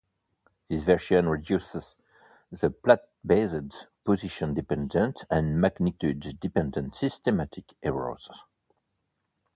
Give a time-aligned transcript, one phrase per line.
[0.67, 1.95] This version reduces
[2.51, 8.27] the plate-based position-dependent and magnitude-dependent systematic errors.